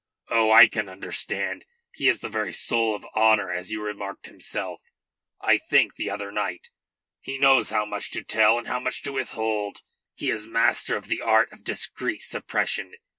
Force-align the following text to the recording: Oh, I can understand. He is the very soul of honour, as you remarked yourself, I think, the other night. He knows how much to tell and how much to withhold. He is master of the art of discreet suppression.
Oh, 0.29 0.49
I 0.49 0.65
can 0.67 0.89
understand. 0.89 1.63
He 1.93 2.07
is 2.07 2.21
the 2.21 2.27
very 2.27 2.53
soul 2.53 2.95
of 2.95 3.05
honour, 3.15 3.51
as 3.51 3.69
you 3.71 3.83
remarked 3.83 4.25
yourself, 4.25 4.81
I 5.39 5.59
think, 5.59 5.93
the 5.93 6.09
other 6.09 6.31
night. 6.31 6.71
He 7.19 7.37
knows 7.37 7.69
how 7.69 7.85
much 7.85 8.09
to 8.13 8.23
tell 8.23 8.57
and 8.57 8.65
how 8.67 8.79
much 8.79 9.03
to 9.03 9.11
withhold. 9.13 9.83
He 10.15 10.31
is 10.31 10.47
master 10.47 10.95
of 10.97 11.05
the 11.05 11.21
art 11.21 11.51
of 11.53 11.63
discreet 11.63 12.23
suppression. 12.23 12.95